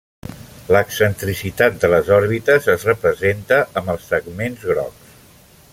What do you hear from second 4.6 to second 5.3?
grocs.